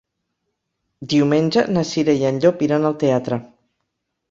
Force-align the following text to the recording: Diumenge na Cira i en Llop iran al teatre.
Diumenge 1.11 1.65
na 1.77 1.85
Cira 1.91 2.17
i 2.23 2.27
en 2.31 2.41
Llop 2.47 2.65
iran 2.69 2.91
al 2.93 2.99
teatre. 3.07 3.41